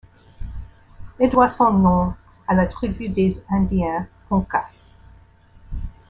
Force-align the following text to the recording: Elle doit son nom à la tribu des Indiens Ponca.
Elle 1.19 1.29
doit 1.29 1.47
son 1.47 1.71
nom 1.73 2.15
à 2.47 2.55
la 2.55 2.65
tribu 2.65 3.07
des 3.07 3.39
Indiens 3.51 4.07
Ponca. 4.29 4.65